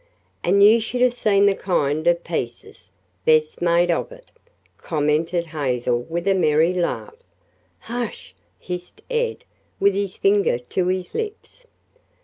"And 0.43 0.63
you 0.63 0.79
should 0.81 1.01
have 1.01 1.13
seen 1.13 1.45
the 1.45 1.53
kind 1.53 2.07
of 2.07 2.23
'pieces' 2.23 2.89
Bess 3.23 3.61
made 3.61 3.91
of 3.91 4.11
it," 4.11 4.31
commented 4.75 5.43
Hazel 5.45 6.01
with 6.01 6.27
a 6.27 6.33
merry 6.33 6.73
laugh. 6.73 7.13
"Hush!" 7.81 8.33
hissed 8.57 9.01
Ed 9.11 9.43
with 9.79 9.93
his 9.93 10.17
finger 10.17 10.57
to 10.57 10.87
his 10.87 11.13
lips. 11.13 11.67